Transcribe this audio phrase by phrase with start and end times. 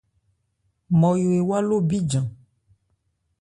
[0.91, 2.27] Nmɔyo ewá ló bíjan.